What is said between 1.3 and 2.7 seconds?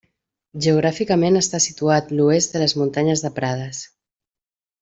està situat l'Oest de